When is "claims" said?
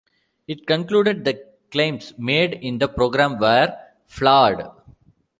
1.69-2.15